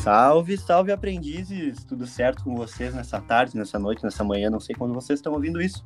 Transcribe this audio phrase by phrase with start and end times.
[0.00, 1.84] Salve, salve aprendizes!
[1.84, 4.48] Tudo certo com vocês nessa tarde, nessa noite, nessa manhã?
[4.48, 5.84] Não sei quando vocês estão ouvindo isso,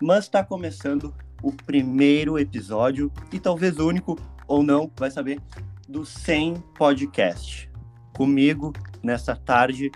[0.00, 5.40] mas está começando o primeiro episódio e talvez único ou não, vai saber,
[5.88, 7.70] do 100 Podcast.
[8.14, 9.90] Comigo nessa tarde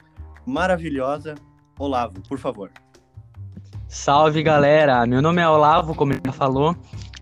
[0.46, 1.34] maravilhosa,
[1.78, 2.70] Olavo, por favor.
[3.86, 6.74] Salve galera, meu nome é Olavo, como ele já falou,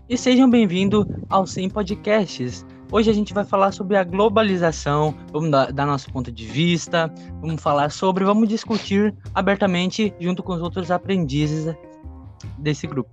[0.09, 5.51] e sejam bem-vindos ao 100 Podcasts Hoje a gente vai falar sobre a globalização, vamos
[5.51, 10.61] dar, dar, nosso ponto de vista, vamos falar sobre, vamos discutir abertamente junto com os
[10.61, 11.75] outros aprendizes
[12.57, 13.09] desse grupo.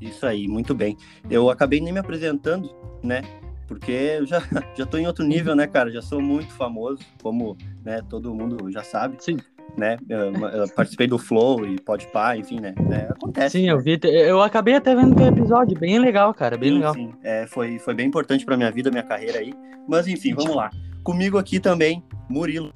[0.00, 0.96] Isso aí, muito bem.
[1.30, 2.68] Eu acabei nem me apresentando,
[3.00, 3.22] né?
[3.68, 4.42] Porque eu já,
[4.74, 5.92] já tô em outro nível, né, cara?
[5.92, 9.16] Já sou muito famoso, como né, todo mundo já sabe.
[9.20, 9.36] Sim
[9.76, 9.96] né?
[10.08, 12.74] Eu, eu participei do Flow e Podpah, enfim, né?
[12.90, 13.58] É, acontece.
[13.58, 13.72] Sim, né?
[13.72, 13.98] eu vi.
[14.02, 16.94] Eu acabei até vendo o episódio, bem legal, cara, bem sim, legal.
[16.94, 19.52] Sim, é, foi, foi bem importante pra minha vida, minha carreira aí.
[19.88, 20.70] Mas enfim, vamos lá.
[21.02, 22.72] Comigo aqui também, Murilo.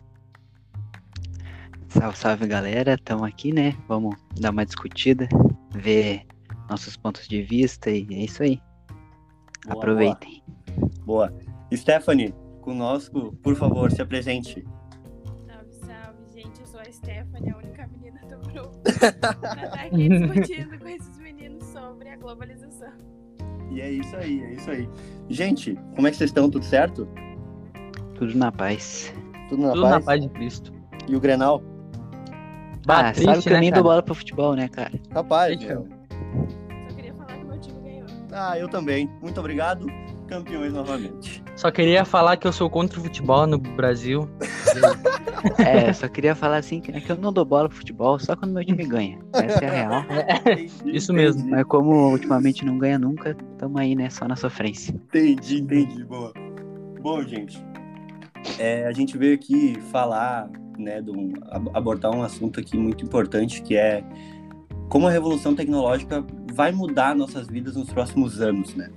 [1.89, 3.75] Salve, salve galera, estamos aqui, né?
[3.87, 5.29] Vamos dar uma discutida,
[5.71, 6.23] ver
[6.69, 8.61] nossos pontos de vista e é isso aí.
[9.67, 10.43] Boa, Aproveitem.
[11.05, 11.29] Boa.
[11.29, 11.35] boa.
[11.73, 14.65] Stephanie, conosco, por favor, se apresente.
[16.95, 22.09] Stephanie, a única menina do grupo, pra estar tá aqui discutindo com esses meninos sobre
[22.09, 22.93] a globalização.
[23.71, 24.89] E é isso aí, é isso aí.
[25.29, 26.49] Gente, como é que vocês estão?
[26.49, 27.09] Tudo certo?
[28.15, 29.13] Tudo na paz.
[29.49, 29.95] Tudo na, Tudo paz?
[29.95, 30.73] na paz de Cristo.
[31.09, 31.63] E o Grenal?
[32.87, 34.93] Ah, triste, sabe que né, eu nem dou bola pro futebol, né, cara?
[35.13, 35.89] Rapaz, meu.
[36.89, 38.07] Só queria falar que meu time ganhou.
[38.33, 39.11] Ah, eu também.
[39.21, 39.87] Muito obrigado.
[40.29, 41.43] Campeões novamente.
[41.57, 44.29] Só queria falar que eu sou contra o futebol no Brasil.
[45.59, 48.53] é, só queria falar assim que, que eu não dou bola pro futebol só quando
[48.53, 49.19] meu time ganha.
[49.33, 50.05] Essa é a real.
[50.11, 51.49] É, isso mesmo.
[51.49, 54.11] Mas como ultimamente não ganha nunca, tamo aí, né?
[54.11, 54.93] Só na sofrência.
[54.93, 56.05] Entendi, entendi.
[56.05, 56.33] Boa.
[57.01, 57.63] Bom, gente.
[58.59, 61.33] É, a gente veio aqui falar, né, de um,
[61.73, 64.05] abordar um assunto aqui muito importante que é
[64.89, 68.91] como a revolução tecnológica vai mudar nossas vidas nos próximos anos, né?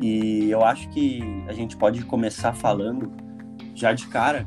[0.00, 3.10] E eu acho que a gente pode começar falando
[3.74, 4.46] já de cara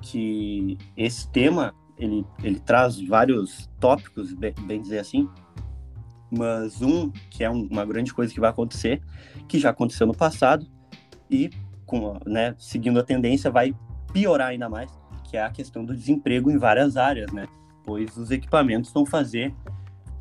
[0.00, 5.28] que esse tema ele, ele traz vários tópicos, bem, dizer assim,
[6.30, 9.02] mas um que é um, uma grande coisa que vai acontecer,
[9.46, 10.66] que já aconteceu no passado
[11.30, 11.50] e
[11.84, 13.74] com, né, seguindo a tendência vai
[14.12, 14.90] piorar ainda mais,
[15.24, 17.46] que é a questão do desemprego em várias áreas, né?
[17.84, 19.54] Pois os equipamentos vão fazer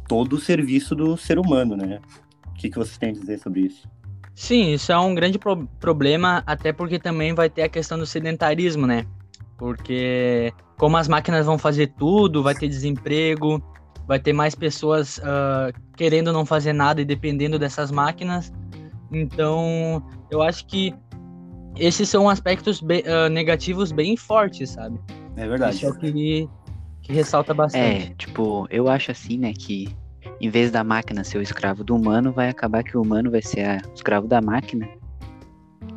[0.07, 1.99] todo o serviço do ser humano, né?
[2.47, 3.87] O que, que vocês têm a dizer sobre isso?
[4.33, 8.05] Sim, isso é um grande pro problema, até porque também vai ter a questão do
[8.05, 9.05] sedentarismo, né?
[9.59, 13.61] Porque como as máquinas vão fazer tudo, vai ter desemprego,
[14.07, 18.51] vai ter mais pessoas uh, querendo não fazer nada e dependendo dessas máquinas.
[19.11, 20.95] Então, eu acho que
[21.75, 24.97] esses são aspectos bem, uh, negativos bem fortes, sabe?
[25.35, 25.75] É verdade.
[25.75, 26.49] Isso é o que,
[27.01, 28.11] que ressalta bastante.
[28.11, 29.93] É, tipo, eu acho assim, né, que
[30.39, 33.41] em vez da máquina ser o escravo do humano, vai acabar que o humano vai
[33.41, 34.87] ser o escravo da máquina.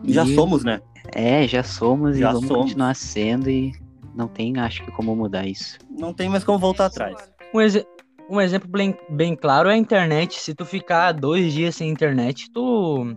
[0.04, 0.34] Já e...
[0.34, 0.80] somos, né?
[1.14, 2.64] É, já somos já e vamos somos.
[2.64, 3.72] continuar sendo e
[4.14, 5.78] não tem, acho que, como mudar isso.
[5.90, 7.16] Não tem mais como voltar atrás.
[7.54, 7.84] Um, ex
[8.30, 10.40] um exemplo bem, bem claro é a internet.
[10.40, 13.12] Se tu ficar dois dias sem internet, tu.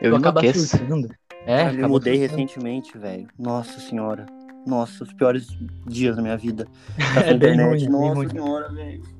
[0.00, 0.40] Eu tu acaba
[1.46, 3.26] É, eu mudei recentemente, velho.
[3.38, 4.26] Nossa senhora.
[4.66, 5.48] Nossa, os piores
[5.86, 6.66] dias da minha vida.
[7.24, 7.86] é internet.
[7.86, 9.18] Ruim, Nossa senhora, velho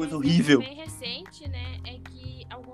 [0.00, 0.60] coisa horrível.
[0.60, 2.19] bem recente, né, é que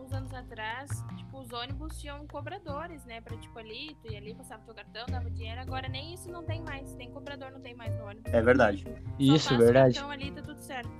[0.06, 4.34] alguns anos atrás, tipo, os ônibus tinham cobradores, né, pra, tipo, ali, tu ia ali,
[4.34, 7.74] passava teu cartão, dava dinheiro, agora nem isso não tem mais, tem cobrador, não tem
[7.74, 8.32] mais no ônibus.
[8.32, 8.86] É verdade.
[9.18, 9.98] isso, é verdade.
[9.98, 10.90] Então ali tá tudo certo.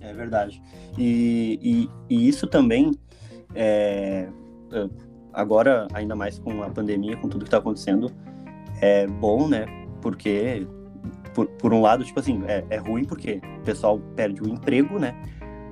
[0.00, 0.62] É verdade.
[0.96, 2.92] E, e, e isso também,
[3.54, 4.28] é,
[4.72, 4.90] é,
[5.32, 8.10] agora, ainda mais com a pandemia, com tudo que tá acontecendo,
[8.80, 9.66] é bom, né,
[10.00, 10.66] porque
[11.34, 14.98] por, por um lado, tipo assim, é, é ruim porque o pessoal perde o emprego,
[14.98, 15.14] né?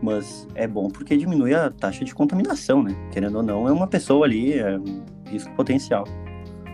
[0.05, 2.95] Mas é bom porque diminui a taxa de contaminação, né?
[3.11, 6.05] Querendo ou não, é uma pessoa ali, é um risco potencial.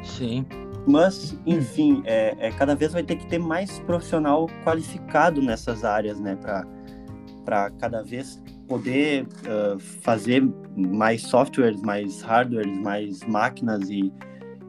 [0.02, 0.44] Sim.
[0.84, 6.18] Mas, enfim, é, é, cada vez vai ter que ter mais profissional qualificado nessas áreas,
[6.18, 6.36] né?
[7.44, 10.42] Para cada vez poder uh, fazer
[10.76, 14.12] mais softwares, mais hardwares, mais máquinas e,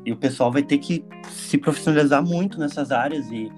[0.06, 3.52] e o pessoal vai ter que se profissionalizar muito nessas áreas e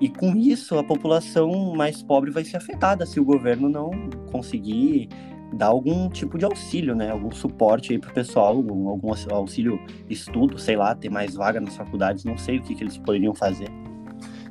[0.00, 3.90] e com isso, a população mais pobre vai ser afetada se o governo não
[4.30, 5.08] conseguir
[5.52, 7.10] dar algum tipo de auxílio, né?
[7.10, 11.60] Algum suporte aí para o pessoal, algum, algum, auxílio estudo, sei lá, ter mais vaga
[11.60, 13.68] nas faculdades, não sei o que, que eles poderiam fazer.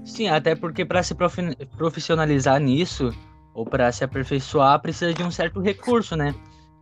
[0.03, 1.15] Sim, até porque para se
[1.77, 3.13] profissionalizar nisso
[3.53, 6.33] ou para se aperfeiçoar precisa de um certo recurso, né?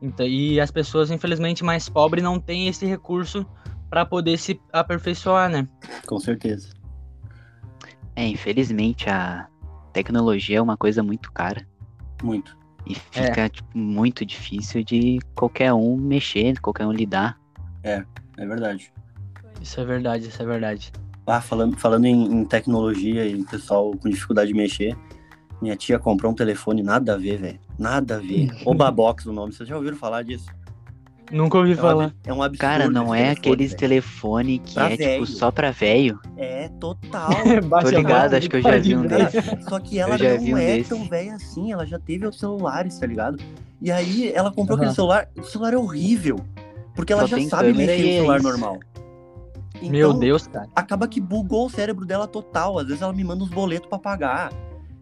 [0.01, 3.45] Então, e as pessoas, infelizmente, mais pobres não têm esse recurso
[3.89, 5.67] para poder se aperfeiçoar, né?
[6.05, 6.82] Com certeza.
[8.15, 9.47] É, infelizmente a
[9.91, 11.67] tecnologia é uma coisa muito cara.
[12.21, 12.57] Muito.
[12.85, 17.39] E fica, tipo, muito difícil de qualquer um mexer, qualquer um lidar.
[18.37, 18.91] É verdade.
[19.61, 20.91] Isso é verdade, isso é verdade.
[21.25, 24.97] Ah, falando, falando em, em tecnologia e pessoal com dificuldade de mexer,
[25.61, 27.59] minha tia comprou um telefone nada a ver, velho.
[27.79, 28.49] Nada a ver.
[28.65, 29.53] Obabox o nome.
[29.53, 30.47] Vocês já ouviram falar disso?
[31.31, 32.13] Nunca ouvi É falar.
[32.25, 32.59] é um absurdo.
[32.59, 33.79] Cara, não é aqueles velho.
[33.79, 35.25] telefone que Pra é velho.
[35.25, 36.19] tipo só pra velho.
[36.37, 37.29] É total.
[37.81, 39.61] Tô ligado, acho que eu já vi um Cara, desse.
[39.67, 40.89] Só que ela não um é desse.
[40.89, 43.37] tão velha assim, ela já teve outros celulares, tá ligado?
[43.81, 44.83] E aí ela comprou Aham.
[44.83, 46.37] aquele celular, o celular é horrível.
[46.95, 48.47] Porque ela Só já sabe mexer no é celular isso.
[48.47, 48.79] normal.
[49.81, 50.67] Meu Então, Deus, cara.
[50.75, 52.77] acaba que bugou o cérebro dela total.
[52.77, 54.51] Às vezes ela me manda uns boletos pra pagar.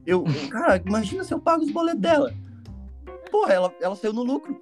[0.06, 2.34] Eu, cara, imagina se eu pago os boletos dela.
[3.30, 4.62] Porra, ela, ela saiu no lucro.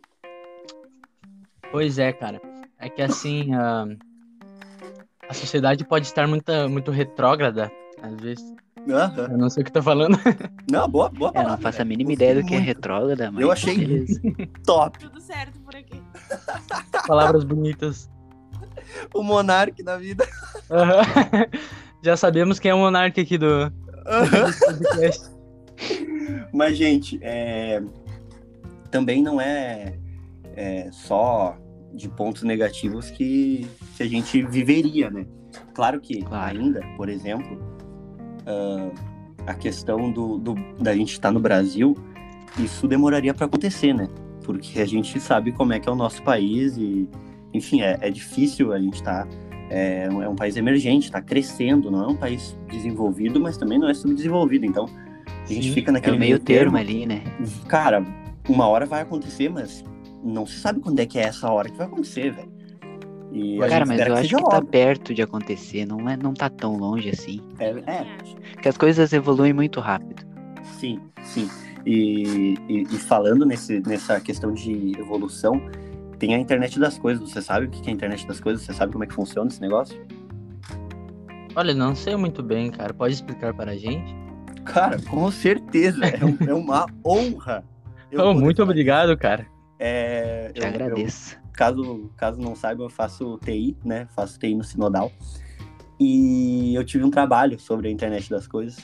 [1.71, 2.42] Pois é, cara.
[2.80, 3.86] É que assim, a,
[5.27, 7.71] a sociedade pode estar muito, muito retrógrada,
[8.01, 8.44] às vezes.
[8.89, 9.27] Aham.
[9.31, 10.18] Eu não sei o que tô falando.
[10.71, 13.42] Não, boa, boa Eu palavra, não faço a mínima ideia do que é retrógrada, mas.
[13.42, 14.21] Eu achei- beleza.
[14.66, 14.98] Top.
[14.98, 16.01] Tudo certo por aqui.
[17.07, 18.10] Palavras bonitas.
[19.13, 20.25] O Monark da vida.
[20.72, 21.01] Aham.
[22.01, 23.72] Já sabemos quem é o monarca aqui do
[24.69, 25.30] podcast.
[26.54, 27.81] Mas, gente, é,
[28.89, 29.98] também não é,
[30.60, 31.58] é só
[31.94, 33.66] de pontos negativos que,
[33.96, 35.26] que a gente viveria, né?
[35.74, 36.60] Claro que Claro.
[36.60, 37.58] ainda, por exemplo,
[38.46, 38.90] ah,
[39.48, 41.96] a questão do, do- da gente estar no Brasil,
[42.60, 44.08] isso demoraria para acontecer, né?
[44.44, 47.08] Porque a gente sabe como é que é o nosso país e,
[47.54, 49.28] enfim, é, é difícil a gente estar.
[49.72, 53.78] é, um- é um país emergente, está crescendo, não é um país desenvolvido, mas também
[53.78, 54.66] não é subdesenvolvido.
[54.66, 54.88] Então,
[55.48, 57.22] a gente Sim, fica É naquele o meio termo ali, né?
[57.68, 58.04] Cara,
[58.50, 59.84] uma hora vai acontecer, mas
[60.24, 62.51] não se sabe quando é que é essa hora que vai acontecer, velho.
[63.31, 64.68] E Cara, mas eu que acho que tá logo.
[64.68, 67.39] perto de acontecer, não, é, não tá tão longe assim.
[67.60, 68.06] É, é.
[68.54, 70.24] Porque as coisas evoluem muito rápido.
[70.63, 71.48] sim, sim.
[71.86, 75.62] E, e, e falando nesse, nessa questão de evolução,
[76.18, 77.30] tem a internet das coisas.
[77.30, 78.63] Você sabe o que é a internet das coisas?
[78.63, 79.98] Você sabe como é que funciona esse negócio?
[81.56, 82.94] Olha, não sei muito bem, cara.
[82.94, 84.13] Pode explicar para a gente?
[84.65, 86.06] Cara, com certeza.
[86.06, 87.63] É, um- é uma honra.
[88.12, 88.69] eu Oh, muito falar.
[88.69, 89.45] obrigado, cara.
[89.80, 91.40] É, Te eu- eu- agradeço.
[91.54, 94.08] caso, caso não saiba, eu faço TI, né?
[94.16, 95.12] Faço TI no Sinodal.
[96.00, 98.78] E eu tive um trabalho sobre a internet das coisas.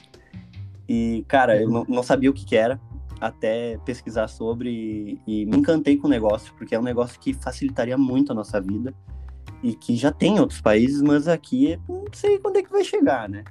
[0.87, 2.79] E, cara, eu não, não sabia o que, que era
[3.19, 7.97] até pesquisar sobre e, me encantei com o negócio, porque é um negócio que facilitaria
[7.97, 8.93] muito a nossa vida
[9.63, 12.71] e que já tem em outros países, mas aqui eu não sei quando é que
[12.71, 13.43] vai chegar, né?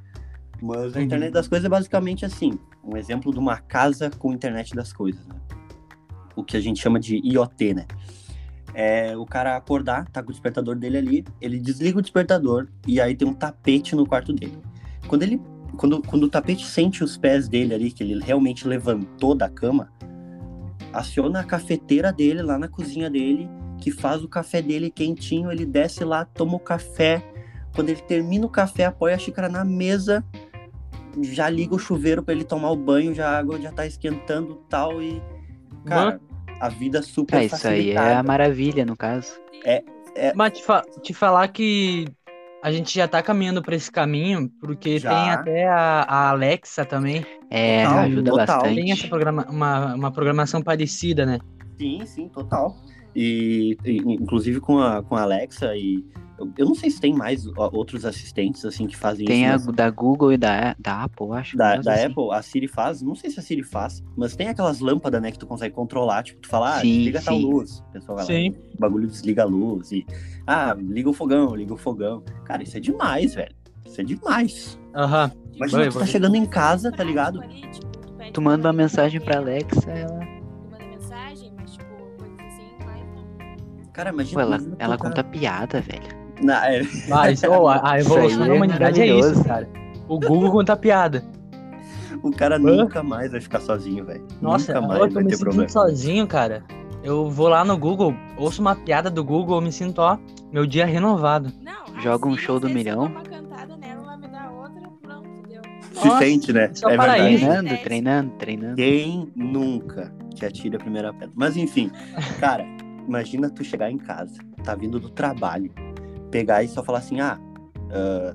[0.63, 4.75] Mas a internet das coisas é basicamente assim, um exemplo de uma casa com internet
[4.75, 5.35] das coisas, né?
[6.37, 7.87] O que a gente chama de IoT, né?
[8.75, 13.01] é o cara acordar, tá com o despertador dele ali, ele desliga o despertador e
[13.01, 14.59] aí tem um tapete no quarto dele.
[15.07, 15.41] Quando ele
[15.77, 19.93] quando, quando o tapete sente os pés dele ali, que ele realmente levantou da cama,
[20.93, 23.49] aciona a cafeteira dele lá na cozinha dele,
[23.81, 27.25] que faz o café dele quentinho, ele desce lá, toma o café.
[27.75, 30.25] Quando ele termina o café, apoia a xícara na mesa,
[31.23, 34.55] já liga o chuveiro para ele tomar o banho, já a água já tá esquentando
[34.69, 35.21] tal e
[35.85, 36.21] cara,
[36.61, 39.33] a vida super Ah, isso aí é a maravilha, no caso.
[39.65, 39.83] É.
[40.35, 42.07] Mas te, fa- te falar que
[42.63, 45.11] a gente já tá caminhando pra esse caminho, porque Já.
[45.11, 47.27] tem até a, a Alexa também.
[47.51, 48.47] É, Total, ajuda total.
[48.47, 48.75] bastante.
[48.77, 51.39] Tem essa programa, uma, uma programação parecida, né?
[51.79, 52.75] Sim, sim, total.
[53.15, 56.05] E, e, inclusive com a, com a Alexa e
[56.39, 59.67] eu, eu não sei se tem mais outros assistentes assim que fazem Tem a isso.
[59.67, 61.57] mas da Google e da, da Apple, acho.
[61.57, 62.07] Da, mas da assim.
[62.07, 65.31] Apple, a Siri faz, não sei se a Siri faz, mas tem aquelas lâmpadas, né,
[65.31, 67.43] que tu consegue controlar, tipo, tu fala, ah, Sim, desliga tal sim.
[67.45, 67.79] luz.
[67.79, 68.55] O pessoal vai lá, Sim.
[68.75, 70.05] o bagulho desliga a luz e,
[70.47, 72.23] ah, liga o fogão, liga o fogão.
[72.45, 73.55] Cara, isso é demais, velho.
[73.87, 74.79] Isso é demais.
[74.95, 75.31] Aham.
[75.55, 77.41] Imagina, Vai, tu tá chegando em casa, tá ligado?
[78.33, 80.34] Tu manda uma mensagem pra Alexa, ela.
[83.95, 84.43] Cara, imagina.
[84.45, 86.03] Pô, ela, ela conta piada, velho.
[86.43, 89.33] Na- é, Mas, oh, a, a evolução da é humanidade é maravilhoso.
[89.35, 89.69] isso, cara.
[90.09, 91.25] O Google conta piada.
[92.23, 94.27] o cara nunca mais vai ficar sozinho, velho.
[94.43, 95.69] Nossa, nunca mais eu tô vai me ter sentindo problema.
[95.71, 96.65] sozinho, cara.
[97.05, 100.19] Eu vou lá no Google, ouço uma piada do Google, eu me sinto, ó,
[100.53, 101.53] meu dia renovado.
[101.63, 103.05] Não, Joga um assim, show do milhão.
[103.05, 105.61] Eu dou uma cantada nela, ela me dá outra, pronto, deu.
[105.93, 106.63] Se Nossa, sente, né?
[106.65, 107.21] é É verdade.
[107.39, 108.77] Treinando, treinando, treinando.
[108.77, 111.31] Quem nunca te atira a primeira pedra?
[111.35, 111.91] Mas enfim,
[112.41, 112.65] cara,
[113.07, 115.71] imagina tu chegar em casa, tá vindo do trabalho,
[116.31, 117.39] pegar e só falar assim, ah,
[117.91, 118.33] ah,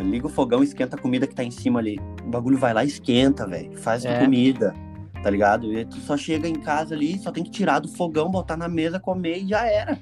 [0.00, 1.98] liga o fogão, esquenta a comida que tá em cima ali.
[2.24, 3.76] O bagulho vai lá e esquenta, velho.
[3.78, 4.18] Faz a É.
[4.20, 4.74] comida,
[5.22, 5.72] tá ligado?
[5.72, 8.68] E tu só chega em casa ali, só tem que tirar do fogão, botar na
[8.68, 9.98] mesa, comer e já era.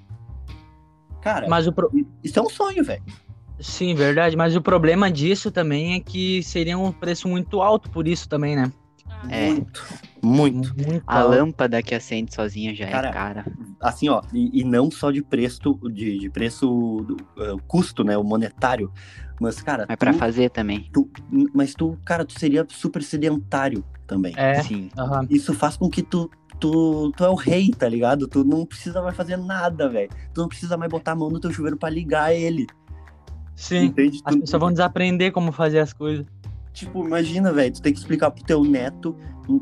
[1.22, 1.90] Cara, Mas o, pro-
[2.22, 3.02] isso é um sonho, velho.
[3.58, 4.36] Sim, verdade.
[4.36, 8.54] Mas o problema disso também é que seria um preço muito alto por isso também,
[8.54, 8.70] né?
[9.08, 9.48] Ah, É.
[9.50, 9.84] Muito,
[10.22, 10.74] muito.
[10.76, 11.30] Muito A alto.
[11.30, 13.44] lâmpada que acende sozinha já Cara, é cara.
[13.88, 16.66] Assim, ó, e, e não só de preço, de, de preço,
[17.06, 18.90] do, eh, custo, né, o monetário,
[19.40, 20.88] mas, cara, Mas pra tu- fazer também.
[20.92, 21.08] tu-
[21.54, 24.34] mas tu, cara, tu seria super sedentário também.
[24.36, 24.62] É.
[24.62, 24.90] Sim.
[24.98, 25.26] aham.
[25.30, 28.26] Isso faz com que tu, tu, tu é o rei, tá ligado?
[28.26, 30.10] Tu não precisa mais fazer nada, velho.
[30.34, 32.66] Tu não precisa mais botar a mão no teu chuveiro pra ligar ele.
[33.54, 33.84] Sim.
[33.84, 34.20] Entende?
[34.24, 36.26] As Tu- pessoas vão desaprender como fazer as coisas.
[36.72, 39.16] Tipo, imagina, velho, tu tem que explicar pro teu neto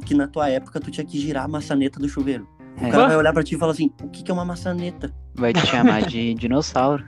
[0.04, 2.48] que na tua época tu tinha que girar a maçaneta do chuveiro.
[2.80, 2.90] O É.
[2.90, 5.12] cara vai olhar pra ti e falar assim, o que, que é uma maçaneta?
[5.34, 7.04] Vai te chamar de dinossauro.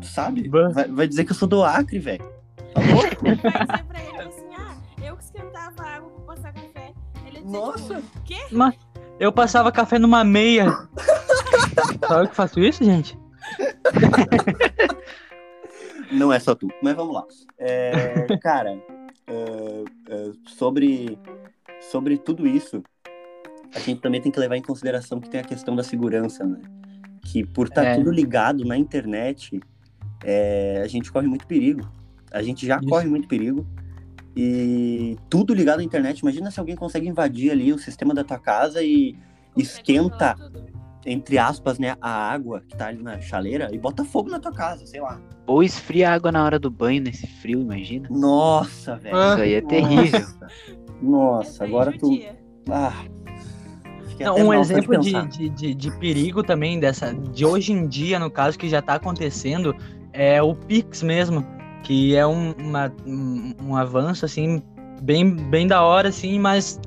[0.00, 0.48] Tu sabe?
[0.48, 2.24] Vai, vai dizer que eu sou do Acre, velho.
[2.74, 3.24] Tá louco?
[3.24, 6.92] Vai dizer pra ele assim, ah, eu que esquentava a água pra passar café.
[7.26, 7.94] Ele ia dizer, Nossa.
[7.96, 8.38] tipo, quê?
[8.52, 8.74] Mas
[9.18, 10.66] eu passava café numa meia.
[12.10, 13.18] Eu que faço isso, gente?
[16.10, 17.24] Não é só tu, mas vamos lá.
[17.58, 18.78] É, cara,
[19.26, 21.18] é, é, sobre,
[21.80, 22.82] sobre tudo isso,
[23.74, 26.58] a gente também tem que levar em consideração que tem a questão da segurança, né?
[27.22, 27.94] Que por estar É.
[27.96, 29.60] tudo ligado na internet,
[30.24, 31.88] é, a gente corre muito perigo.
[32.32, 32.88] A gente já Isso.
[32.88, 33.66] corre muito perigo.
[34.36, 36.20] E tudo ligado à internet.
[36.20, 39.16] Imagina se alguém consegue invadir ali o sistema da tua casa e
[39.56, 40.36] esquenta,
[41.04, 44.52] entre aspas, né, a água que tá ali na chaleira e bota fogo na tua
[44.52, 45.20] casa, sei lá.
[45.46, 48.08] Ou esfria a água na hora do banho nesse frio, imagina.
[48.10, 49.16] Nossa, velho.
[49.16, 49.32] Ah.
[49.32, 50.26] Isso aí é terrível.
[51.02, 52.10] Nossa, Essa aí agora tu.
[52.70, 53.04] Ah,
[54.20, 58.30] Não, um exemplo de, de, de, de perigo também, dessa, de hoje em dia, no
[58.30, 59.74] caso, que já tá acontecendo,
[60.12, 61.44] é o Pix mesmo,
[61.82, 64.62] que é um, uma- um, um avanço, assim,
[65.02, 66.80] bem, bem da hora, assim, mas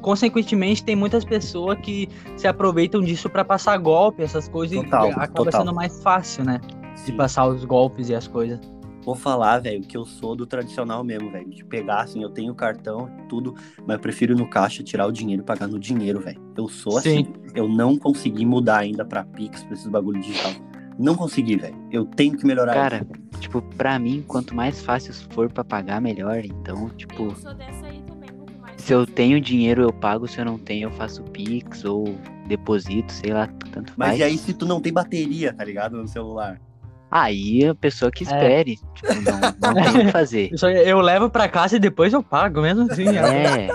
[0.00, 5.10] consequentemente tem muitas pessoas que se aproveitam disso pra passar golpe, essas coisas, Total, e
[5.10, 5.60] acaba total.
[5.60, 6.60] sendo mais fácil, né?
[6.94, 7.16] De Sim.
[7.16, 8.58] passar os golpes e as coisas.
[9.02, 11.48] Vou falar, velho, que eu sou do tradicional mesmo, velho.
[11.48, 13.54] De pegar, assim, eu tenho cartão, tudo,
[13.86, 16.40] mas eu prefiro ir no caixa tirar o dinheiro e pagar no dinheiro, velho.
[16.56, 17.24] Eu sou assim.
[17.24, 17.32] Sim.
[17.54, 20.52] Eu não consegui mudar ainda pra Pix, pra esses bagulho digital.
[20.98, 21.74] Não consegui, velho.
[21.90, 23.40] Eu tenho que melhorar Cara, isso.
[23.40, 26.44] tipo, pra mim, quanto mais fácil for pra pagar, melhor.
[26.44, 28.80] Então, tipo, Eu sou dessa aí também, muito mais.
[28.82, 30.28] se eu tenho dinheiro, eu pago.
[30.28, 32.14] Se eu não tenho, eu faço Pix ou
[32.46, 34.20] deposito, sei lá, tanto Mas faz.
[34.20, 35.96] e aí se tu não tem bateria, tá ligado?
[35.96, 36.60] No celular?
[37.10, 38.12] Aí a pessoa É.
[38.12, 38.76] que espere.
[38.94, 40.50] Tipo, não, não tem o que fazer.
[40.54, 43.08] Isso aí eu levo pra casa e depois eu pago, mesmo assim.
[43.08, 43.68] É,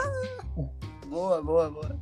[1.08, 1.96] Boa, boa, boa.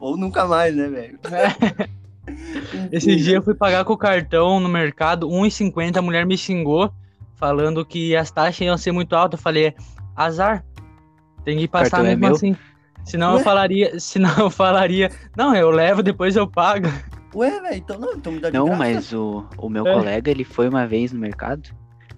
[0.00, 1.18] Ou nunca mais, né, velho?
[2.92, 6.92] Esse dia eu fui pagar com o cartão no mercado, 1,50, a mulher me xingou,
[7.36, 9.38] falando que as taxas iam ser muito altas.
[9.38, 9.74] Eu falei,
[10.14, 10.64] azar,
[11.44, 12.32] tem que passar é mesmo meu?
[12.34, 12.56] assim.
[13.04, 16.88] Senão eu falaria, senão eu falaria, não, eu levo, depois eu pago.
[17.34, 18.78] Ué, velho, então não, então me dá de não, graça.
[18.78, 19.92] mas o, o meu É.
[19.94, 21.68] colega, ele foi uma vez no mercado.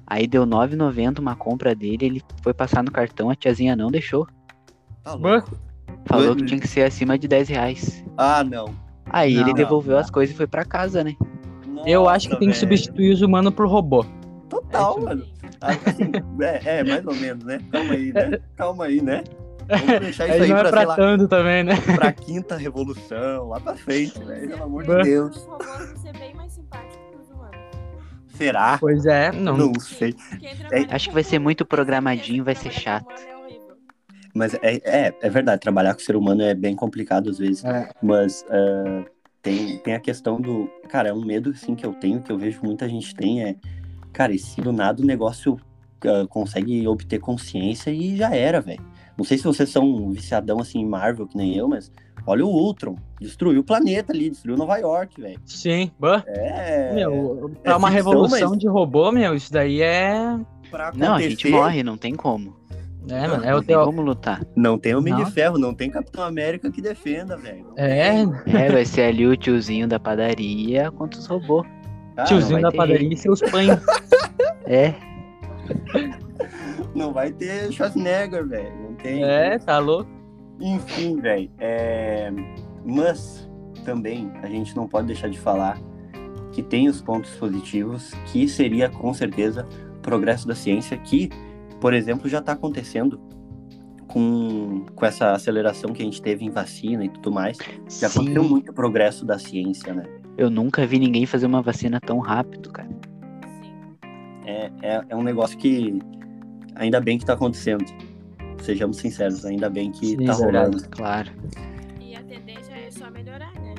[0.06, 4.26] Aí deu 9,90 uma compra dele, ele foi passar no cartão, a tiazinha não deixou.
[5.02, 5.56] Tá louco.
[6.06, 6.34] Falou Ué?
[6.36, 8.04] que tinha que ser acima de 10 reais.
[8.16, 8.74] Ah, não.
[9.12, 10.00] Aí Não, ele não, devolveu não.
[10.00, 11.14] as coisas e foi pra casa, né?
[11.86, 14.04] eu acho que Nossa, tem que substituir os humanos por robô.
[14.48, 15.26] Total, É mano.
[15.60, 16.10] Assim,
[16.42, 17.58] é, é, mais ou menos, né?
[17.70, 18.38] Calma aí, né?
[18.56, 19.24] Calma aí, né?
[19.70, 21.74] Vamos deixar isso Aí aí não é pra, pra sei lá, também, né?
[21.94, 24.48] pra quinta revolução, lá pra frente, velho.
[24.48, 25.02] Pelo amor de.
[25.02, 25.36] Deus.
[25.36, 27.56] Os robôs vão ser bem mais simpáticos que os humanos.
[28.34, 28.78] Será?
[28.78, 29.56] Pois é, não.
[29.56, 30.12] Não sei.
[30.12, 33.10] Quem trabalha Acho que vai ser muito programadinho, vai ser chato.
[33.12, 33.40] é.
[34.34, 37.64] Mas é, é, é verdade, trabalhar com o ser humano é bem complicado às vezes.
[37.64, 37.90] É.
[38.00, 39.04] Mas ah,
[39.42, 40.70] tem, tem a questão do.
[40.88, 43.42] Cara, é um medo assim, que eu tenho, que eu vejo que muita gente tem,
[43.42, 43.56] é.
[44.12, 45.58] Cara, e se do nada o negócio
[46.04, 48.84] ah, consegue obter consciência e já era, velho.
[49.20, 51.92] Não sei se vocês são viciadão assim em Marvel, que nem eu, mas
[52.26, 52.96] olha o Ultron.
[53.20, 55.38] Destruiu o planeta ali, destruiu Nova York, velho.
[55.44, 56.24] Sim, bah.
[56.26, 56.94] É.
[56.94, 60.38] Meu, pra é uma ficção, revolução mas- de robô, meu, isso daí é.
[60.70, 62.56] pra Não, a gente morre, não tem como.
[63.10, 63.84] É, mano, é o Não tem teu.
[63.84, 64.42] como lutar.
[64.56, 65.22] Não tem Homem Não.
[65.24, 67.66] de Ferro, não tem Capitão América que defenda, velho.
[67.76, 68.20] É.
[68.46, 71.66] É, vai ser ali o tiozinho da padaria contra os robôs.
[72.16, 73.68] Cara, tiozinho da padaria e seus pães.
[74.64, 74.94] É,
[76.94, 78.74] Não vai ter Schwarzenegger, velho.
[78.82, 79.24] Não tem.
[79.24, 80.10] É, tá louco.
[80.60, 81.50] Enfim, velho.
[81.58, 82.30] É...
[82.84, 83.48] Mas
[83.84, 85.78] também a gente não pode deixar de falar
[86.52, 89.66] que tem os pontos positivos, que seria com certeza
[89.96, 91.30] o progresso da ciência, que,
[91.80, 93.20] por exemplo, já está acontecendo
[94.08, 97.58] com, com essa aceleração que a gente teve em vacina e tudo mais.
[97.88, 98.18] Já sim.
[98.18, 100.04] aconteceu muito progresso da ciência, né?
[100.36, 102.88] Eu nunca vi ninguém fazer uma vacina tão rápido, cara.
[102.88, 103.72] Sim.
[104.46, 106.00] É, é, é um negócio que
[106.80, 107.84] ainda bem que está acontecendo.
[108.62, 110.44] Sejamos sinceros, ainda bem que Sim, tá verdade.
[110.44, 110.88] rolando.
[110.90, 111.30] Claro.
[112.00, 113.74] E a tendência é só melhorar, né?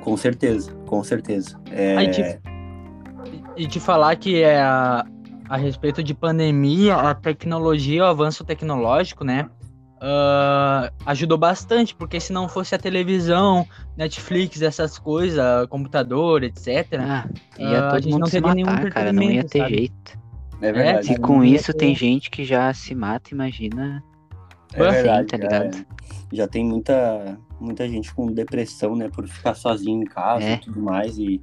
[0.00, 1.58] Com certeza, com certeza.
[1.70, 2.40] É, Aí, tipo,
[3.56, 5.04] E te falar que é a,
[5.48, 9.48] a respeito de pandemia, a tecnologia, o avanço tecnológico, né?
[10.02, 13.64] ah, ajudou bastante, porque se não fosse a televisão,
[13.96, 16.66] Netflix, essas coisas, computador, etc.
[16.98, 19.12] Ah, ia a todo gente mundo não se teria nenhum matar, cara.
[19.12, 19.74] Não ia ter sabe?
[19.76, 20.21] jeito.
[20.62, 21.06] É verdade.
[21.06, 24.02] Se cara, com isso tem gente que já se mata, imagina.
[24.74, 25.76] É verdade, tá ligado?
[25.76, 25.84] é.
[26.32, 29.10] Já tem muita, muita gente com depressão, né?
[29.12, 30.54] Por ficar sozinho em casa É.
[30.54, 31.18] e tudo mais.
[31.18, 31.42] E,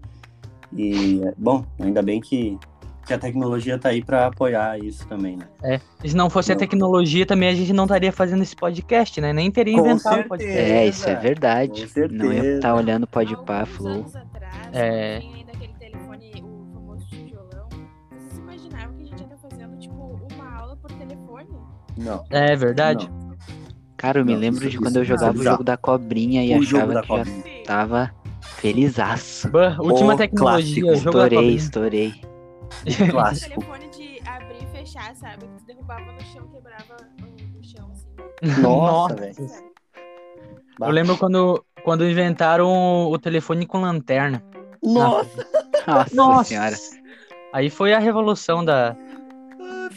[0.75, 2.57] e, bom, ainda bem que,
[3.05, 5.79] que a tecnologia tá aí pra apoiar isso também, né?
[6.03, 9.31] E se não fosse a tecnologia, também a gente não estaria fazendo esse podcast, né?
[9.31, 10.27] Nem teria Com inventado o certeza.
[10.29, 10.71] podcast.
[10.71, 11.88] É, isso é com verdade.
[12.11, 12.55] Não ia certeza.
[12.55, 14.05] estar olhando pá, alguns flow.
[14.73, 15.21] É.
[22.00, 22.25] Não.
[22.29, 23.10] É verdade.
[23.10, 23.29] Não.
[23.98, 25.75] Cara, eu me Não, lembro isso- de quando eu isso é jogava o jogo da
[25.77, 27.44] cobrinha e O achava que já cobrinha.
[27.44, 27.63] Sim.
[27.65, 29.50] tava felizaço.
[29.50, 31.03] Bah, última O tecnologia, clássico.
[31.03, 32.13] jogo Estourei, estourei.
[33.12, 33.50] Clássico.
[33.62, 35.48] telefone de abrir e fechar, sabe?
[35.48, 38.08] Que tu derrubava no chão, quebrava o, o chão, assim.
[38.62, 39.36] Nossa, velho.
[40.82, 44.41] Eu lembro quando, quando inventaram o telefone com lanterna.
[44.82, 45.46] Nossa!
[45.86, 46.75] Nossa, Nossa senhora.
[47.51, 48.96] Aí foi a revolução da.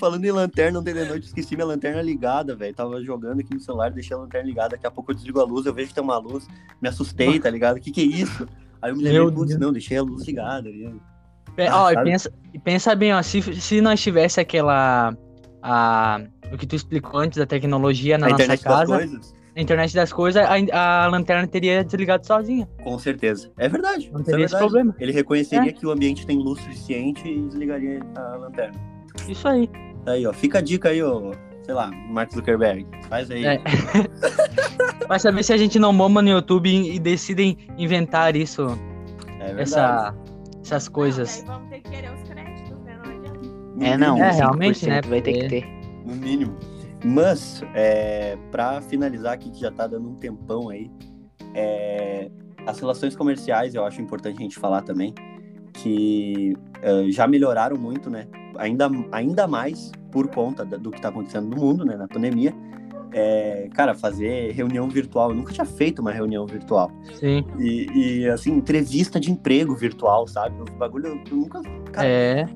[0.02, 2.74] Falando em lanterna, ontem de noite esqueci minha lanterna ligada, velho.
[2.74, 4.70] Tava jogando aqui no celular, deixei a lanterna ligada.
[4.70, 6.48] Daqui a pouco eu desligo a luz, eu vejo que tem uma luz.
[6.80, 7.76] Me assustei, tá ligado?
[7.76, 8.48] O que que é isso?
[8.82, 10.68] Aí eu me lembrei, putz, não, deixei a luz ligada.
[10.68, 10.92] ali.
[11.54, 15.16] Pe- Ah, ó, e pensa, e pensa bem, ó, se, se nós tivesse aquela.
[15.62, 16.20] A,
[16.52, 19.34] o que tu explicou antes da tecnologia na a nossa internet das casa, coisas?
[19.54, 22.66] a internet das coisas, a, a lanterna teria desligado sozinha.
[22.82, 23.52] Com certeza.
[23.56, 24.10] É verdade.
[24.12, 24.72] Não é teria esse verdade.
[24.72, 24.96] problema.
[24.98, 25.72] Ele reconheceria É.
[25.72, 28.74] que o ambiente tem luz suficiente e desligaria a lanterna.
[29.28, 29.68] Isso aí.
[30.06, 30.32] Aí, ó.
[30.32, 31.32] Fica a dica aí, ó.
[31.64, 32.86] Sei lá, Mark Zuckerberg.
[33.08, 33.44] Faz aí.
[33.44, 33.60] É.
[35.06, 38.78] Vai saber se a gente não bomba no YouTube e, decidem inventar isso,
[39.40, 40.14] É essa,
[40.62, 41.44] essas coisas.
[41.44, 42.98] Não, vamos ter que querer os créditos, né?
[43.76, 45.66] Não É, não, É, realmente, 5% né, vai ter que ter.
[46.04, 46.56] No mínimo.
[47.04, 50.90] Mas, é, para finalizar aqui, que já tá dando um tempão aí,
[51.54, 52.30] é,
[52.66, 55.14] as relações comerciais eu acho importante a gente falar também,
[55.74, 58.26] que é, já melhoraram muito, né?
[58.56, 61.96] Ainda, ainda mais por conta do que tá acontecendo no mundo, né?
[61.96, 62.54] Na pandemia.
[63.14, 65.30] É, cara, fazer reunião virtual.
[65.30, 66.90] Eu nunca tinha feito uma reunião virtual.
[67.18, 67.44] Sim.
[67.58, 70.54] E, e, assim, entrevista de emprego virtual, sabe?
[70.62, 71.60] Os bagulho eu, eu nunca.
[71.92, 72.46] Cara, É.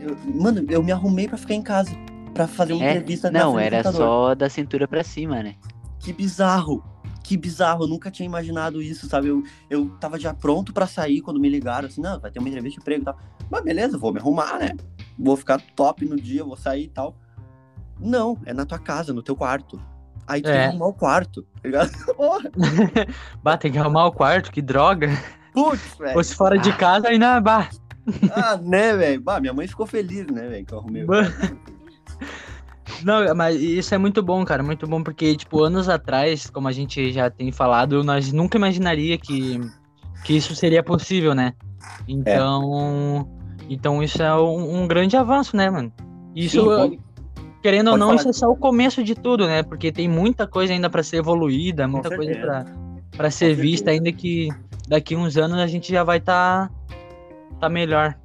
[0.00, 1.90] eu- mano, eu me arrumei pra ficar em casa.
[2.32, 5.54] Pra fazer uma É, entrevista não, era só da cintura pra cima, né?
[5.98, 6.84] Que bizarro.
[7.24, 9.28] Que bizarro, eu nunca tinha imaginado isso, sabe?
[9.28, 12.48] Eu, eu tava já pronto pra sair quando me ligaram, assim, não, vai ter uma
[12.48, 13.18] entrevista de emprego e tal.
[13.50, 14.70] Mas beleza, vou me arrumar, né?
[15.18, 17.16] Vou ficar top no dia, vou sair e tal.
[17.98, 19.80] Não, é na tua casa, no teu quarto.
[20.26, 20.62] Aí tu tem É.
[20.62, 21.90] que arrumar o quarto, tá ligado?
[23.42, 25.08] Bah, tem que arrumar o quarto, que droga.
[25.52, 26.12] putz, velho.
[26.12, 26.76] Fosse fora de Ah.
[26.76, 27.40] casa, ainda.
[27.40, 27.68] Bah,
[28.32, 29.20] Ah, né, velho?
[29.20, 31.32] Bah, minha mãe ficou feliz, né, velho, que eu arrumei o quarto.
[33.02, 36.72] Não, mas isso é muito bom, cara, muito bom, porque, tipo, anos atrás, como a
[36.72, 39.60] gente já tem falado, nós nunca imaginaria que,
[40.24, 41.52] que isso seria possível, né?
[42.06, 43.28] Então,
[43.68, 45.92] então isso é um, um grande avanço, né, mano?
[46.34, 47.00] Isso, Sim,
[47.62, 49.62] querendo ou não, isso é só o começo de tudo, né?
[49.62, 52.64] Porque tem muita coisa ainda pra ser evoluída, muita coisa
[53.16, 54.08] para ser Com vista, certeza.
[54.08, 54.48] ainda que
[54.86, 56.70] daqui uns anos a gente já vai tá,
[57.60, 58.16] tá melhor.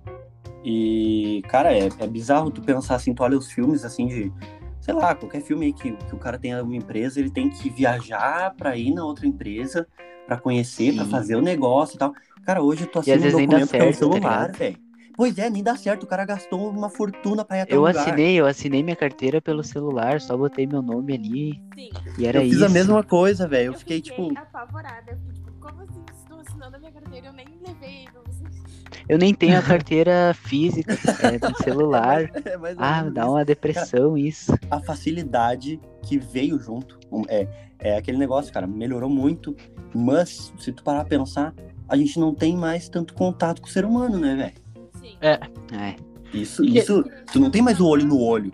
[0.64, 4.32] E, cara, é, é bizarro tu pensar assim, tu olha os filmes assim de.
[4.80, 7.70] Sei lá, qualquer filme aí que, que o cara tenha uma empresa, ele tem que
[7.70, 9.88] viajar pra ir na outra empresa,
[10.26, 11.12] pra conhecer, pra Sim.
[11.12, 12.14] fazer o negócio e tal.
[12.44, 14.78] Cara, hoje eu tô às assinando um documento pelo certo, tá celular, velho.
[15.22, 16.02] Pois é, nem dá certo.
[16.02, 19.64] O cara gastou uma fortuna pra ir até Eu assinei, eu assinei minha carteira pelo
[19.64, 21.92] celular, só botei meu nome ali Sim.
[22.18, 22.66] e era eu fiz isso.
[22.66, 23.68] a mesma coisa, velho.
[23.68, 24.36] Eu fiquei, tipo.
[24.36, 25.12] apavorada.
[25.12, 26.04] Eu fiquei tipo, como assim?
[26.20, 28.64] Estou assinando a minha carteira, eu nem levei pra vocês.
[29.08, 32.24] Eu nem tenho a carteira física é, do celular.
[32.44, 34.52] é mais ou Ah, menos dá uma depressão isso.
[34.72, 36.98] a facilidade que veio junto.
[37.30, 39.56] É, é aquele negócio, cara, melhorou muito,
[39.94, 41.54] mas se tu parar pra pensar,
[41.88, 44.71] a gente não tem mais tanto contato com o ser humano, né, velho?
[45.12, 45.18] Sim.
[45.22, 45.40] É.
[45.74, 45.96] É.
[46.34, 48.52] Isso, isso, tu não tem mais o olho no olho.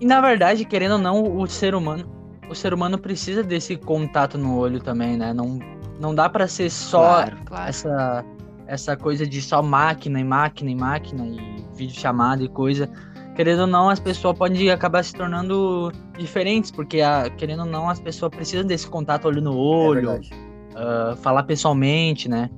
[0.00, 2.04] E na verdade, querendo ou não, o ser humano,
[2.48, 5.32] o ser humano precisa desse contato no olho também, né?
[5.34, 5.58] Não,
[6.00, 7.68] não dá pra ser só Claro, claro.
[7.68, 8.24] essa
[8.66, 12.88] essa coisa de só máquina e máquina e máquina e vídeo chamada e coisa.
[13.36, 17.90] Querendo ou não, as pessoas podem acabar se tornando diferentes, porque a- querendo ou não,
[17.90, 20.30] as pessoas precisam desse contato olho no É olho, verdade.
[20.74, 22.48] ah, falar pessoalmente, né?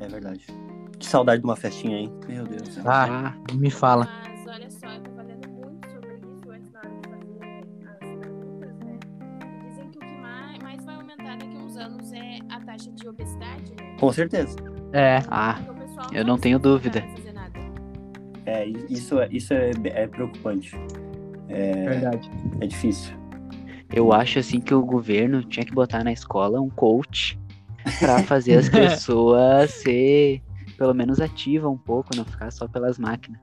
[0.00, 0.46] É verdade.
[1.02, 2.12] Que saudade de uma festinha, hein?
[2.28, 2.78] Meu Deus.
[2.86, 4.08] Ah, Ah, me fala.
[4.22, 7.58] Mas olha só, eu tava lendo muito sobre isso antes na hora de fazer
[7.90, 8.98] as perguntas, né?
[9.68, 12.92] Dizem que o que mais, mais vai aumentar daqui a uns anos é a taxa
[12.92, 13.96] de obesidade, né?
[13.98, 14.56] Com certeza.
[14.92, 15.58] É, ah,
[16.12, 17.00] eu não tenho dúvida.
[17.34, 17.58] nada.
[18.46, 20.76] É, isso, é- isso é, é preocupante.
[21.48, 22.30] Verdade.
[22.60, 23.12] É difícil.
[23.92, 27.36] Eu acho assim que o governo tinha que botar na escola um coach
[27.98, 30.40] pra fazer as pessoas ser
[30.82, 33.40] pelo menos ativa um pouco, não ficar só pelas máquinas.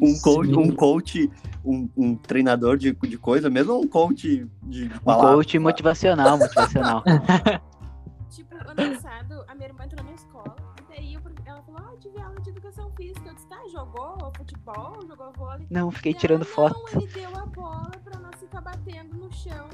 [0.00, 0.56] Um coach, Sim.
[0.56, 1.30] um, coach
[1.64, 5.36] um, um treinador de, de coisa, mesmo um coach de, de Um palavra.
[5.36, 7.04] coach motivacional, motivacional.
[8.30, 10.56] Tipo, ano passado, a minha irmã entrou na escola.
[10.80, 13.28] E daí eu, ela falou: Ah, tive aula de educação física.
[13.28, 15.66] Eu disse: Tá, jogou futebol, jogou vôlei.
[15.70, 16.74] Não, fiquei E ela, tirando foto.
[16.74, 19.68] Não, ele deu a bola pra nós ficar batendo no chão.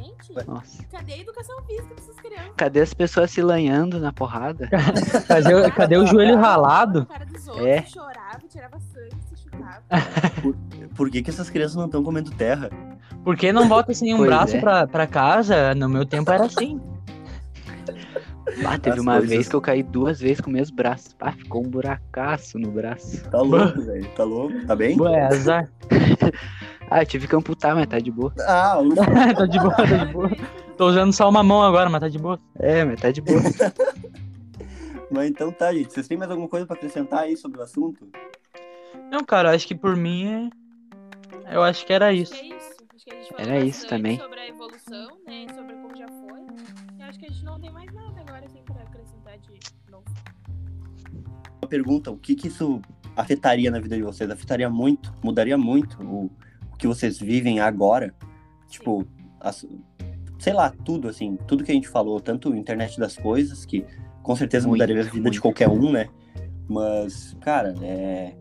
[0.00, 0.82] Gente, Nossa.
[0.90, 2.52] cadê a educação física dessas crianças?
[2.56, 4.68] Cadê as pessoas se lanhando na porrada?
[5.28, 7.00] Cadê, o- cadê o joelho ralado?
[7.00, 7.82] Na cara dos outros, É.
[7.82, 9.82] chorava, tirava sangue, se chutava.
[10.96, 12.70] Por que, que essas crianças não estão comendo terra?
[13.24, 14.60] Por que não bota assim um Pois braço é.
[14.60, 15.74] pra, pra casa?
[15.74, 16.80] No meu tempo era assim.
[18.66, 19.30] Ah, teve As uma coisas.
[19.30, 21.14] vez que eu caí duas vezes com meus braços.
[21.20, 23.22] Ah, ficou um buracaço no braço.
[23.30, 24.08] Tá louco, velho.
[24.16, 24.66] Tá louco?
[24.66, 25.00] Tá bem?
[25.00, 25.68] Ué, azar.
[26.90, 28.32] Ah, eu tive que amputar, mas tá de boa.
[28.40, 30.30] Ah, o- tá de boa, tá de boa.
[30.76, 32.40] Tô usando só uma mão agora, mas tá de boa.
[32.58, 33.40] É, mas tá de boa.
[35.10, 35.92] mas então tá, gente.
[35.92, 38.08] Vocês têm mais alguma coisa pra acrescentar aí sobre o assunto?
[39.10, 40.50] Não, cara, acho que por mim
[41.46, 41.54] é...
[41.54, 42.32] Eu acho que era isso.
[42.32, 42.70] Acho que é isso.
[42.94, 44.18] Acho que a gente falou Era isso também.
[44.18, 45.46] Sobre a evolução, né?
[45.54, 46.40] Sobre como já foi.
[46.98, 49.58] E acho que a gente não tem mais nada agora, assim, pra acrescentar de
[49.90, 50.04] novo.
[51.62, 52.80] Uma pergunta: o que que isso
[53.16, 54.30] afetaria na vida de vocês?
[54.30, 55.12] Afetaria muito?
[55.22, 56.30] Mudaria muito o, o
[56.80, 58.14] que vocês vivem agora?
[58.68, 59.06] Tipo,
[59.40, 59.66] as-
[60.38, 63.84] sei lá, tudo assim, tudo que a gente falou, tanto internet das coisas, que
[64.22, 65.40] com certeza Muito, mudaria a vida de muito.
[65.42, 66.08] qualquer um, né?
[66.68, 68.34] Mas, cara, é,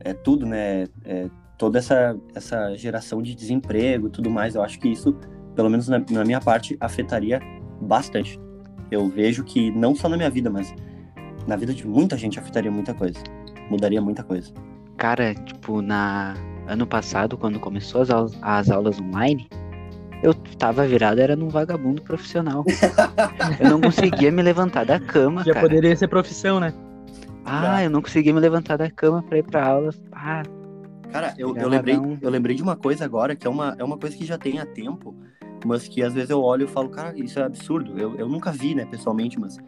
[0.00, 0.84] é tudo, né?
[1.04, 5.16] É toda essa, essa geração de desemprego e tudo mais, eu acho que isso,
[5.54, 7.40] pelo menos na, na minha parte, afetaria
[7.80, 8.38] bastante.
[8.90, 10.74] Eu vejo que não só na minha vida, mas
[11.46, 13.18] na vida de muita gente afetaria muita coisa.
[13.70, 14.52] Mudaria muita coisa.
[14.96, 16.34] Cara, tipo, na
[16.72, 19.48] ano passado, quando começou as, aulas- as aulas online,
[20.22, 22.64] eu tava virado, era num vagabundo profissional.
[23.60, 25.66] eu não conseguia me levantar da cama, Já cara.
[25.68, 26.72] poderia ser profissão, né?
[27.44, 29.90] Ah, eu não conseguia me levantar da cama pra ir pra aula.
[30.12, 30.42] Ah,
[31.10, 33.98] Cara, eu, eu, lembrei, eu lembrei de uma coisa agora, que é uma, é uma
[33.98, 35.14] coisa que já tem há tempo,
[35.66, 37.98] mas que às vezes eu olho e falo, cara, isso é absurdo.
[37.98, 39.58] Eu, eu nunca vi, né, pessoalmente, mas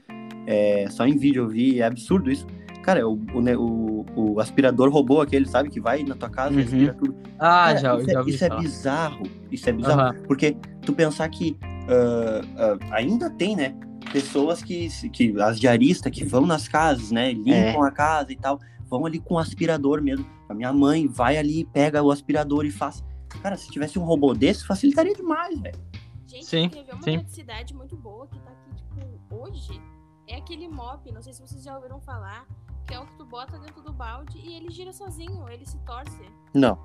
[0.46, 2.46] é, só em vídeo eu vi, é absurdo isso.
[2.84, 6.52] Cara, é o, o, o, o aspirador robô aquele, sabe, que vai na tua casa
[6.52, 6.60] Uhum.
[6.60, 7.16] e aspira tudo.
[7.38, 9.22] Ah, Cara, já, isso, já é, isso é bizarro.
[9.50, 10.00] Isso é bizarro.
[10.00, 10.14] Aham.
[10.26, 11.56] Porque tu pensar que
[11.88, 13.74] ah, ah, ainda tem, né?
[14.12, 15.40] Pessoas que, que.
[15.40, 17.32] As diaristas que vão nas casas, né?
[17.32, 18.60] Limpam a casa e tal.
[18.86, 20.26] Vão ali com o aspirador mesmo.
[20.48, 23.02] A minha mãe vai ali, pega o aspirador e faz.
[23.42, 25.78] Cara, se tivesse um robô desse, facilitaria demais, velho.
[26.26, 27.14] Gente, Sim, quer ver uma sim.
[27.14, 29.80] praticidade muito boa que tá aqui, tipo, hoje?
[30.28, 32.46] É aquele mop, não sei se vocês já ouviram falar,
[32.86, 35.78] que é o que tu bota dentro do balde e ele gira sozinho, ele se
[35.80, 36.20] torce.
[36.52, 36.78] Não.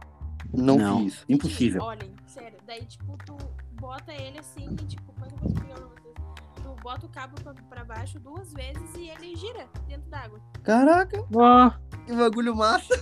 [0.53, 0.97] Não, Não.
[0.99, 1.25] vi isso.
[1.27, 1.81] Impossível.
[1.83, 2.57] Olhem, sério.
[2.65, 3.35] Daí, tipo, tu
[3.79, 6.15] bota ele assim e, tipo, explicar pra vocês?
[6.55, 10.39] Tu bota o cabo pra, pra baixo duas vezes e ele gira dentro d'água.
[10.63, 11.71] Caraca, Ó,
[12.05, 12.95] que bagulho massa.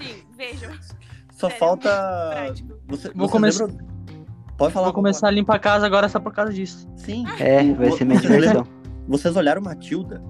[0.00, 0.72] Sim, vejam.
[1.32, 1.88] Só Sério, falta.
[2.32, 2.78] Prático.
[2.88, 3.86] Você, Vou começar- lembram-
[4.56, 4.86] Pode falar.
[4.86, 6.88] vou começar a limpar a casa agora só por causa disso.
[6.96, 7.24] Sim.
[7.38, 8.66] é, vai ser minha diversão.
[9.06, 10.22] Vocês olharam Matilda?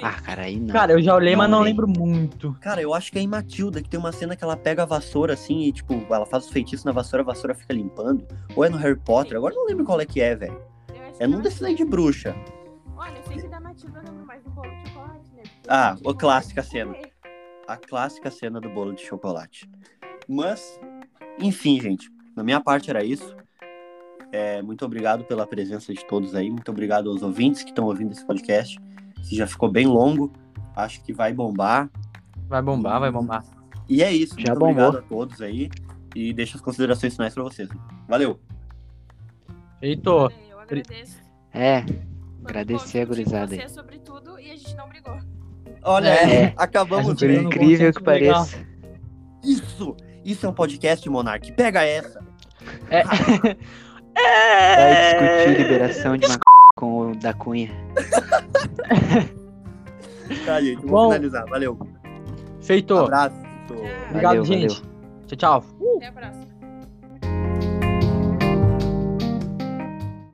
[0.00, 0.06] Sim.
[0.06, 0.72] Ah, cara, aí não.
[0.72, 1.86] Cara, eu já olhei, mas Não não lembro.
[1.86, 2.56] lembro muito.
[2.60, 4.86] Cara, eu acho que é em Matilda que tem uma cena que ela pega a
[4.86, 8.26] vassoura assim e, tipo, ela faz os feitiços na vassoura, a vassoura fica limpando.
[8.56, 10.60] Ou é no Harry Potter, agora eu não lembro qual é que é, velho.
[11.18, 12.34] É num desses aí de bruxa.
[12.96, 15.42] Olha, eu sei que da Matilda eu lembro mais do bolo de chocolate, né?
[15.42, 16.94] Porque Ah, o clássica cena.
[17.68, 19.68] A clássica cena do bolo de chocolate.
[20.26, 20.80] Mas,
[21.38, 23.36] enfim, gente, na minha parte era isso.
[24.32, 26.48] É, muito obrigado pela presença de todos aí.
[26.50, 28.78] Muito obrigado aos ouvintes que estão ouvindo esse podcast.
[29.28, 30.32] Que já ficou bem longo.
[30.76, 31.88] Acho que vai bombar.
[32.48, 33.44] Vai bombar, vai bombar.
[33.88, 34.34] E é isso.
[34.38, 34.84] Já muito bombou.
[34.88, 35.70] obrigado a todos aí.
[36.14, 37.68] E deixo as considerações finais pra vocês.
[38.08, 38.38] Valeu.
[39.78, 40.30] Feito.
[40.50, 41.18] Eu agradeço.
[41.52, 41.84] É,
[42.44, 45.18] Agradecer a gurizada você sobre tudo e a gente não brigou.
[45.82, 46.46] Olha É.
[46.46, 48.44] aí, acabamos gente por incrível que legal.
[48.44, 48.66] pareça.
[49.44, 49.96] Isso!
[50.24, 51.52] Isso é um podcast, Monark.
[51.52, 52.22] Pega essa!
[52.90, 53.02] É.
[54.14, 54.94] Vai
[55.44, 56.40] discutir liberação de maconha
[56.80, 57.70] com o da Cunha.
[60.46, 61.10] Tá, gente, vou Bom.
[61.10, 61.44] finalizar.
[61.48, 61.76] Valeu.
[62.60, 62.96] Feito.
[62.96, 63.34] Abraço.
[63.68, 64.80] Obrigado, Valeu, gente.
[65.26, 65.64] Tchau, tchau.
[65.96, 66.49] Até a próxima.